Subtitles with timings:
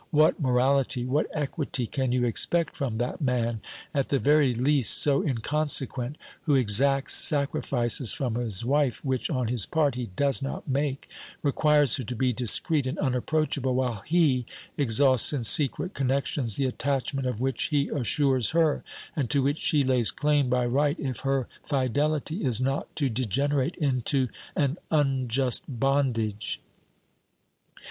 [0.09, 3.61] What morality, what equity can you expect from that man,
[3.93, 9.67] at the very least so inconsequent, who exacts sacrifices from his wife which, on his
[9.67, 11.07] part, he does not make,
[11.43, 17.27] requires her to be discreet and unapproachable, while he exhausts in secret connections the attachment
[17.27, 18.83] of which he assures her,
[19.15, 23.75] and to which she lays claim by right if her fidelity is not to degenerate
[23.75, 26.59] into an unjust bondage